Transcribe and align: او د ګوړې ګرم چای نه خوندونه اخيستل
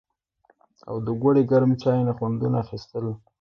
او 0.89 0.95
د 1.05 1.07
ګوړې 1.21 1.43
ګرم 1.51 1.71
چای 1.81 1.99
نه 2.07 2.13
خوندونه 2.17 2.57
اخيستل 2.63 3.05